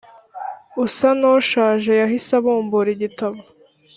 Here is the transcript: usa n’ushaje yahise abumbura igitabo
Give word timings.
usa 0.85 1.09
n’ushaje 1.19 1.91
yahise 2.01 2.31
abumbura 2.39 2.89
igitabo 2.95 3.39